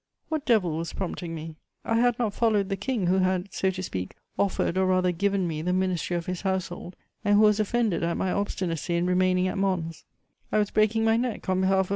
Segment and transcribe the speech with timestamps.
[0.29, 1.57] What devil was prompting me?
[1.85, 5.47] I had not followed the King, who had, so to speak, offered or rather given
[5.47, 9.47] me the ministry of his Household and who was offended at my obstinacy in remaining
[9.47, 10.03] at Mons:
[10.51, 11.89] I was breaking my neck on behalf of M.